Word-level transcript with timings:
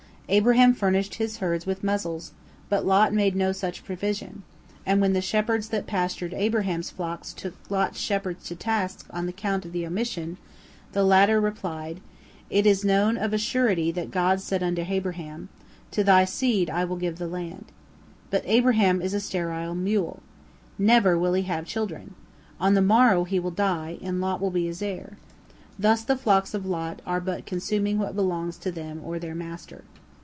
Abraham 0.33 0.73
furnished 0.73 1.15
his 1.15 1.39
herds 1.39 1.65
with 1.65 1.83
muzzles, 1.83 2.31
but 2.69 2.85
Lot 2.85 3.13
made 3.13 3.35
no 3.35 3.51
such 3.51 3.83
provision, 3.83 4.43
and 4.85 5.01
when 5.01 5.11
the 5.11 5.19
shepherds 5.19 5.67
that 5.67 5.85
pastured 5.87 6.33
Abraham's 6.33 6.89
flocks 6.89 7.33
took 7.33 7.53
Lot's 7.69 7.99
shepherds 7.99 8.45
to 8.45 8.55
task 8.55 9.05
on 9.09 9.27
account 9.27 9.65
of 9.65 9.73
the 9.73 9.85
omission, 9.85 10.37
the 10.93 11.03
latter 11.03 11.41
replied: 11.41 11.99
"It 12.49 12.65
is 12.65 12.85
known 12.85 13.17
of 13.17 13.33
a 13.33 13.37
surety 13.37 13.91
that 13.91 14.09
God 14.09 14.39
said 14.39 14.63
unto 14.63 14.81
Abraham, 14.87 15.49
'To 15.91 16.01
thy 16.01 16.23
seed 16.23 16.69
will 16.69 16.95
I 16.95 16.99
give 17.01 17.17
the 17.17 17.27
land.' 17.27 17.69
But 18.29 18.43
Abraham 18.45 19.01
is 19.01 19.13
a 19.13 19.19
sterile 19.19 19.75
mule. 19.75 20.23
Never 20.79 21.19
will 21.19 21.33
he 21.33 21.43
have 21.43 21.65
children. 21.65 22.15
On 22.57 22.73
the 22.73 22.81
morrow 22.81 23.25
he 23.25 23.37
will 23.41 23.51
die, 23.51 23.97
and 24.01 24.21
Lot 24.21 24.39
will 24.39 24.49
be 24.49 24.65
his 24.67 24.81
heir. 24.81 25.17
Thus 25.77 26.03
the 26.05 26.15
flocks 26.15 26.53
of 26.53 26.65
Lot 26.65 27.01
are 27.05 27.19
but 27.19 27.45
consuming 27.45 27.99
what 27.99 28.15
belongs 28.15 28.55
to 28.59 28.71
them 28.71 29.01
or 29.03 29.19
their 29.19 29.35
master." 29.35 29.83